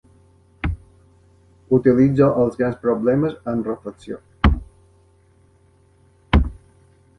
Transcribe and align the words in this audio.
Utilitzo 1.77 2.29
els 2.45 2.57
grans 2.63 2.79
problemes 2.87 3.37
amb 3.53 3.69
reflexió. 3.73 4.19